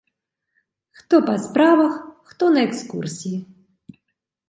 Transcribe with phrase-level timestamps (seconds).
[1.01, 1.93] Хто па справах,
[2.33, 3.37] хто на экскурсіі.